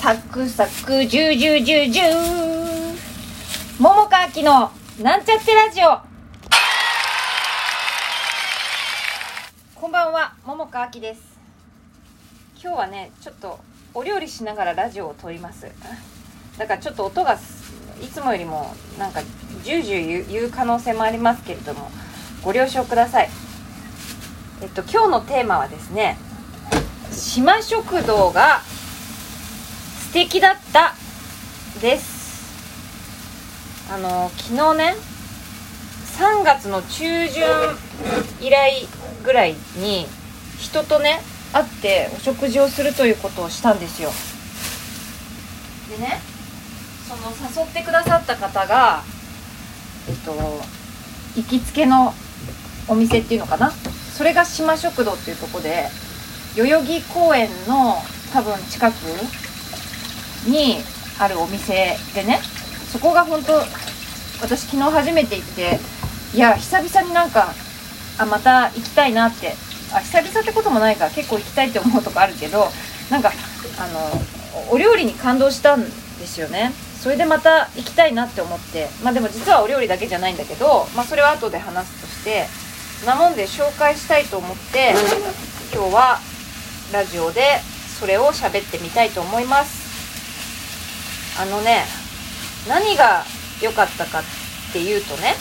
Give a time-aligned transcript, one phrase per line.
[0.00, 2.94] サクサクジュージュージュージュー
[3.80, 4.70] 桃川きの
[5.02, 5.98] なんちゃってラジオ。
[9.74, 11.20] こんばんは桃川きです。
[12.62, 13.58] 今日はねちょっと
[13.92, 15.66] お料理しながらラジオを撮ります。
[16.58, 17.36] だからちょっと音が
[18.00, 19.20] いつもよりもなんか
[19.64, 21.90] ジュージュー言う可能性もありますけれども
[22.44, 23.30] ご了承ください。
[24.62, 26.16] えっと今日のテーマはですね
[27.10, 28.62] 島食堂が
[30.08, 30.94] 素敵だった。
[31.82, 32.48] です。
[33.92, 34.94] あの昨日ね
[36.16, 37.44] 3月の中旬
[38.40, 38.88] 以来
[39.22, 40.06] ぐらいに
[40.58, 41.20] 人とね
[41.52, 44.10] 会ってお食事をするということをしたんですよ。
[45.90, 46.20] でね
[47.06, 49.02] その誘ってくださった方が
[50.08, 50.32] えっと
[51.36, 52.14] 行きつけの
[52.88, 53.70] お店っていうのかな？
[54.16, 55.86] それが島食堂っていうとこで
[56.56, 57.94] 代々木公園の
[58.32, 58.94] 多分近く
[60.48, 60.78] に
[61.18, 62.40] あるお店でね
[62.92, 63.52] そこが本当
[64.40, 65.78] 私昨日初めて行って
[66.34, 67.52] いや久々になんか
[68.18, 69.54] あまた行きたいなって
[69.92, 72.66] あ久々ってこともないから結構行きたいって思うとこあるけど
[73.10, 73.32] なんか
[73.78, 75.90] あのお料理に感動したんで
[76.26, 76.72] すよね。
[76.98, 82.46] それでまた行きたいなって思ってまあでも実はお料理だけじゃないんだけど、まあ、それは後で話すとして
[83.06, 84.94] なもんで紹介したいと思って
[85.72, 86.18] 今日は
[86.92, 87.60] ラジオで
[88.00, 89.87] それを喋ってみたいと思います。
[91.40, 91.84] あのね
[92.68, 93.24] 何が
[93.62, 94.22] 良かったかっ
[94.72, 95.34] ていうとね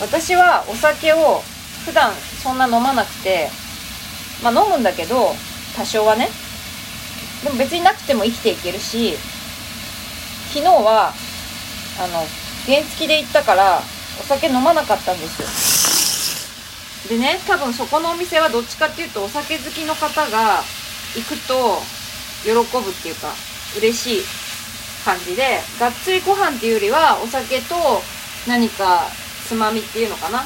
[0.00, 1.40] 私はお酒を
[1.86, 2.12] 普段
[2.42, 3.48] そんな飲まなくて
[4.42, 5.32] まあ飲むんだけど
[5.76, 6.28] 多少はね
[7.42, 9.14] でも別になくても生きていけるし
[10.52, 11.12] 昨日は
[11.98, 12.26] あの
[12.66, 13.80] 原付で行ったから
[14.20, 20.62] お酒飲まなかったんですでね多分そこのお店はどっちかっていうとお酒好きの方が
[21.16, 21.80] 行くと
[22.44, 23.32] 喜ぶっていうか
[23.78, 24.41] 嬉しい。
[25.04, 27.74] 感じでがっつりご飯っていうよりはお酒と
[28.46, 29.08] 何か
[29.46, 30.44] つまみっていうのかな？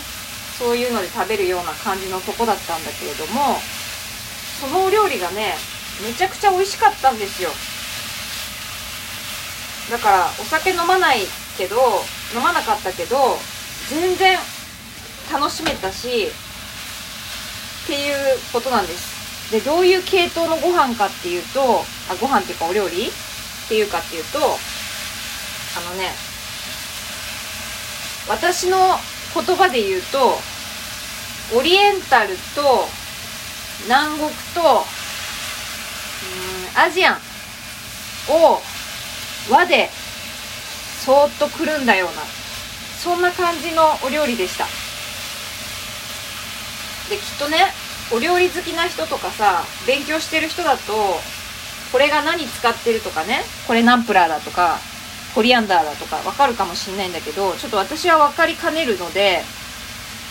[0.59, 3.59] そういうので食べるような感じのとこだったんだけれども
[4.61, 5.55] そのお料理がね
[6.03, 7.51] めちゃくちゃ美味しかったんですよ。
[9.91, 11.19] だからお酒飲まない
[11.59, 11.77] けど
[12.35, 13.17] 飲まなかったけど
[13.89, 14.39] 全然
[15.33, 18.17] 楽しめたしっていう
[18.53, 19.53] ことなんです。
[19.53, 23.13] でどういう系統のご飯かっていうとあご飯っていうかお料理？
[23.67, 24.43] っていうかっていうとあ
[25.91, 26.11] のね
[28.29, 28.79] 私の
[29.35, 30.39] 言葉で言うと
[31.57, 32.89] オリエンタルと
[33.85, 34.85] 南国と
[36.75, 37.17] うんアジアン
[38.31, 38.61] を
[39.51, 39.91] 和で
[41.05, 42.23] そーっとくるんだような
[42.99, 44.67] そんな感じのお料理でした。
[47.09, 47.59] できっとね
[48.13, 51.21] お料理好きな人とかさ勉強してる人だと
[51.93, 54.79] これが何使ってるとかねこれナンプラーだとか
[55.35, 59.43] コリアンダーだとかわかるかもしんないんだけどちょっと私は分かりかねるので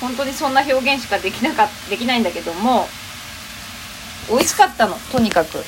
[0.02, 2.88] 本当にそんな表現しかできなかできないんだけども
[4.30, 5.64] 美味しかったのとにかく。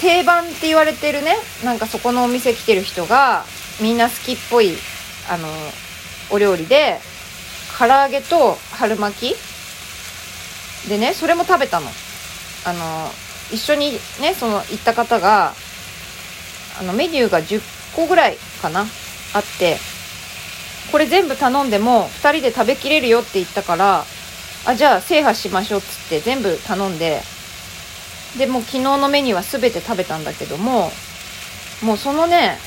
[0.00, 3.44] 定番って言われてるねなんかそこのお店来てる人が
[3.82, 4.74] みんな好きっぽい
[5.28, 5.46] あの
[6.30, 6.98] お料理で
[7.78, 10.88] 唐揚げと春巻き。
[10.88, 11.86] でねそれも食べたの。
[12.64, 13.10] あの
[13.52, 15.52] 一緒にねその行った方が
[16.78, 17.60] あのメニューが10
[17.94, 18.80] 個ぐらいかな
[19.34, 19.76] あって
[20.90, 24.04] これ全部頼んでも2人で食べきれるよって言ったから
[24.66, 27.20] あじゃあ制覇しましょうっつって全部頼んで
[28.38, 30.90] でもう昨日のメニューは全て食べたんだけども
[31.82, 32.58] もうそのね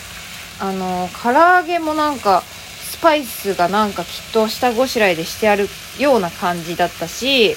[0.59, 5.67] あの唐揚げもなんかスパイスがなんかきっと下ごしらえでしてある
[5.99, 7.55] ような感じだったし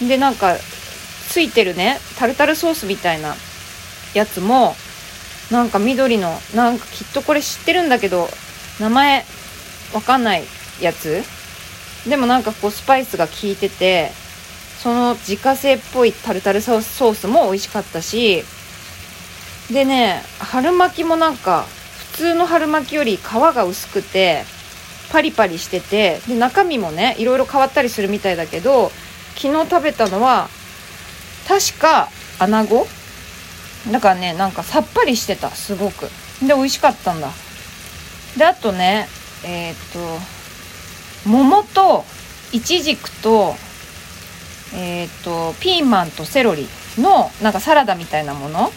[0.00, 0.56] でなんか
[1.30, 1.98] ついてるね。
[2.18, 3.34] タルタルソースみたいな
[4.14, 4.74] やつも
[5.50, 8.28] なんか緑のなんかきっとこれ知ってるんだけど
[8.80, 9.24] 名前
[9.94, 10.44] わかんない
[10.80, 11.22] やつ？
[12.08, 14.10] でもなんかこうスパイスが効いてて
[14.82, 18.42] その自家製っぽいタルタルソースも美味しかったし
[19.70, 21.66] でね春巻きもなんか
[22.12, 24.44] 普通の春巻きより皮が薄くて
[25.12, 28.90] パリパリしててで中身もねいろいろ変わったりするみたいだけど
[29.36, 30.48] 昨日食べたのは
[31.50, 32.08] 確か
[32.38, 32.86] 穴子？
[33.90, 36.04] だからねなんかさっぱりしてたすごく。
[36.40, 37.28] で美味しかったんだ。
[38.38, 39.08] であとね
[39.44, 39.76] えー、っ
[41.24, 42.04] と桃と
[42.52, 43.56] いちじくと
[44.74, 46.68] えー、っとピーマンとセロリ
[46.98, 48.70] のなんかサラダみたいなもの。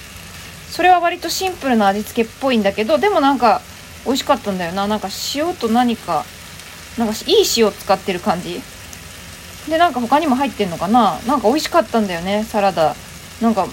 [0.71, 3.61] それは割とシンプルな味付けっぽいんだけどでもなんか
[4.05, 4.87] 美味しかったんだよな。
[4.87, 6.25] なんか塩と何か
[6.97, 8.59] なんかいい塩使ってる感じ。
[9.69, 11.19] でなんか他にも入ってんのかな？
[11.25, 12.95] なんか美味しかったんだよねサラダ。
[13.41, 13.65] なんか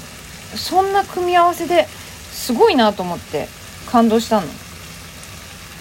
[0.54, 3.48] そんな組み合わせですごいなと思って
[3.90, 4.46] 感動したの。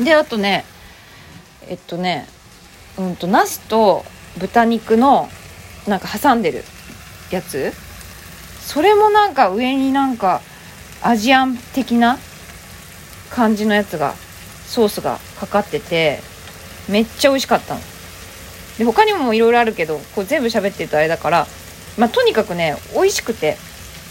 [0.03, 0.65] であとね
[1.67, 2.27] えっとね
[2.97, 4.03] うんとナスと
[4.38, 5.29] 豚肉の
[5.88, 6.63] なんか挟んでる
[7.31, 7.71] やつ。
[8.61, 10.41] それもなんか上になんか
[11.01, 12.19] アジアン的な
[13.31, 14.13] 感じのやつが
[14.65, 16.19] ソースがかかってて
[16.88, 17.81] めっちゃ美味しかったの。
[18.79, 21.47] で他にもいろいろあるけどこう全部喋ってるとあれだから
[21.97, 23.57] まあとにかくね美味しくて。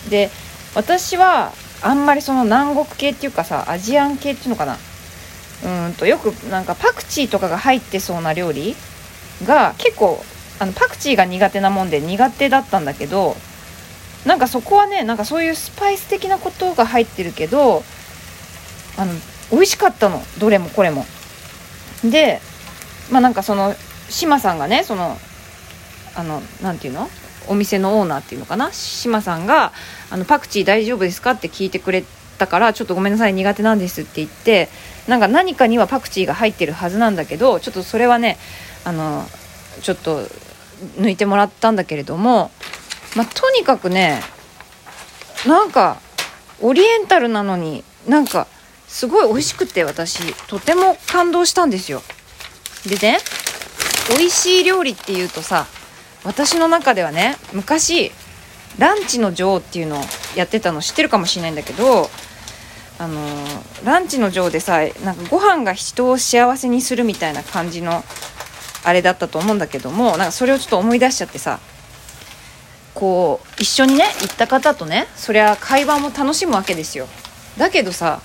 [0.08, 0.30] で
[0.74, 4.78] 私はあんまりその南国系っていうかさアジアン系っていうのかな。
[5.64, 8.76] うんとよくなんかパクチーとかが入ってそうな料理
[9.44, 10.24] が結構
[10.60, 13.36] あのパクチーが苦手なもんで苦手だったんだけど
[14.24, 17.82] なんかそこはねなんかそういうスパイス的なことが入ってるけど
[18.96, 19.12] あの
[19.50, 20.22] 美味しかったの。
[20.38, 21.04] どれもこれも。
[22.04, 22.40] で
[23.10, 23.74] まあなんかその
[24.08, 25.16] 志麻さんがねその
[26.14, 27.08] あの何て言うの？
[27.48, 28.72] お店のオーナーっていうのかな？
[28.72, 29.72] 志麻さんが
[30.10, 32.04] あの「パクチー大丈夫ですか?」って聞いてくれ
[32.38, 34.68] たから「ちょっとごめんなさい苦手なんです」って言って
[35.06, 38.38] なんか何かにはパクチーが入ってるはずなんだけどちょっとそれはね
[38.84, 39.26] あの
[39.82, 40.26] ちょっと
[40.98, 42.50] 抜いてもらったんだけれども
[43.16, 44.20] まあ、とにかくね
[45.46, 45.98] なんか
[46.60, 48.46] オリエンタルなのになんか
[48.86, 52.02] すごい美味しくて私とても感動したんですよ
[52.86, 53.18] でね
[54.08, 55.66] 美味しい料理っていうとさ
[56.24, 58.10] 私の中ではね昔
[58.78, 60.02] ランチの女王っていうのを
[60.36, 62.08] やってたの知ってるかもしれないんだけど
[63.00, 68.02] あのー、ランチの女王でさなんかご飯が人を幸せにするみたいな感じの
[68.84, 71.60] あれだったと思うんだけどもなんかそれをちょっと思い出しちゃってさ
[72.94, 77.06] こう一緒にね行った方とねそりゃ会話も楽しむわけですよ。
[77.56, 78.20] だけどさ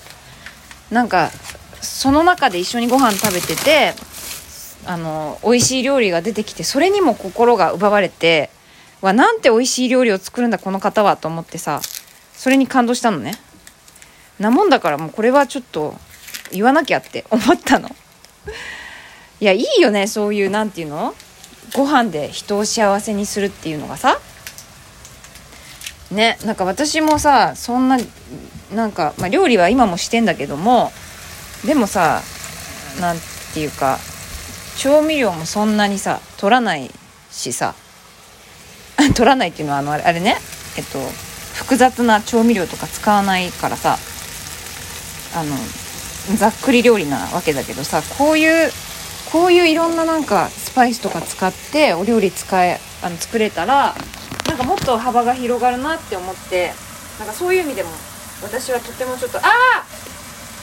[0.89, 1.29] なんか
[1.81, 3.93] その中で一緒にご飯食べてて
[4.85, 8.49] あの美味しい料理が出てきてそれにも心が奪われて
[9.01, 11.81] わなんて美味しい料理を作るんだこの方はと思ってさ
[12.33, 13.33] それに感動したのね。
[14.39, 15.93] なもんだからもうこれはちょっと
[16.51, 17.89] 言わなきゃって思ったの。
[19.39, 21.13] いやいいよねそういう何て言うの？
[21.75, 24.19] ご飯で人を幸せにするっていうのがさ。
[26.11, 27.97] ねなんか私もさそんな
[28.73, 30.91] なんか、まあ、料理は今もしてんだけども
[31.65, 32.21] でもさ
[32.99, 33.21] 何て
[33.55, 33.97] 言うか
[34.77, 36.91] 調味料もそんなにさ取らない
[37.31, 37.75] しさ。
[39.15, 40.39] 取らないっていうのはあのあれね。
[40.77, 40.99] えっと
[41.53, 43.97] 複雑な調味料とか使わないからさ。
[45.35, 45.55] あの
[46.37, 48.71] ざっくり料理なわけだけどさこういう
[49.31, 53.95] こういういろんななんかスパイスとか使ってお料理使えあの作れたら
[54.47, 56.71] なんかもっと幅が広がるなって思って
[57.17, 57.89] なんかそういう意味でも
[58.43, 59.85] 私はとてもちょっとああ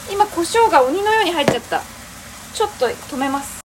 [0.09, 1.81] 今胡椒が鬼のように入っちゃった。
[2.53, 3.59] ちょっと止めます。